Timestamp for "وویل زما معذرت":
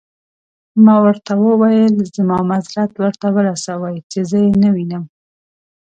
1.37-2.91